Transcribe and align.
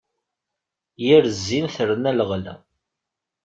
Yir 1.05 1.23
zzin 1.37 1.65
terna 1.75 2.11
leɣla. 2.17 2.55